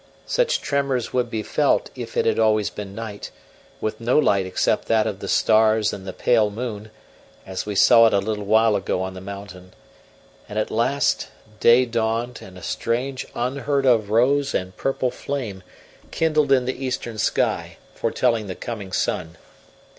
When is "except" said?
4.47-4.87